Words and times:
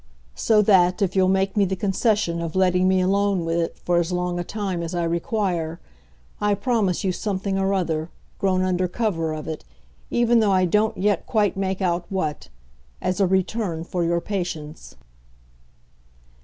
so 0.33 0.63
that, 0.63 0.99
if 0.99 1.15
you'll 1.15 1.27
make 1.27 1.55
me 1.55 1.63
the 1.63 1.75
concession 1.75 2.41
of 2.41 2.55
letting 2.55 2.87
me 2.87 3.01
alone 3.01 3.45
with 3.45 3.57
it 3.59 3.77
for 3.77 3.97
as 3.97 4.11
long 4.11 4.39
a 4.39 4.43
time 4.43 4.81
as 4.81 4.95
I 4.95 5.03
require, 5.03 5.79
I 6.41 6.55
promise 6.55 7.03
you 7.03 7.11
something 7.11 7.59
or 7.59 7.71
other, 7.75 8.09
grown 8.39 8.63
under 8.63 8.87
cover 8.87 9.31
of 9.31 9.47
it, 9.47 9.63
even 10.09 10.39
though 10.39 10.53
I 10.53 10.65
don't 10.65 10.97
yet 10.97 11.27
quite 11.27 11.55
make 11.55 11.83
out 11.83 12.05
what, 12.09 12.49
as 12.99 13.19
a 13.19 13.27
return 13.27 13.83
for 13.83 14.03
your 14.03 14.19
patience." 14.21 14.95